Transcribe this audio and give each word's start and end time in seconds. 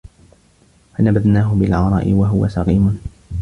فَنَبَذناهُ 0.97 1.55
بِالعَراءِ 1.55 2.13
وَهُوَ 2.13 2.47
سَقيمٌ 2.47 2.99